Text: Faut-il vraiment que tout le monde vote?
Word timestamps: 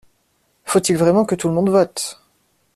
Faut-il 0.65 0.97
vraiment 0.97 1.25
que 1.25 1.35
tout 1.35 1.47
le 1.47 1.53
monde 1.53 1.69
vote? 1.69 2.19